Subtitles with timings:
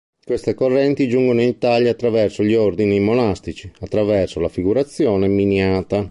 [0.25, 5.99] Queste correnti giungono in Italia attraverso gli ordini monastici, attraverso la figurazione miniata.